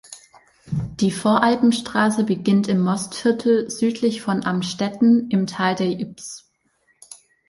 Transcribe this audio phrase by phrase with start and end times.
[0.99, 6.49] Die Voralpen Straße beginnt im Mostviertel südlich von Amstetten im Tal der Ybbs.